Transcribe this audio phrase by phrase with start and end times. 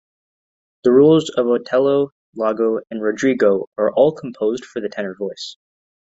[0.83, 5.57] The roles of Otello, Iago, and Rodrigo are all composed for the tenor voice.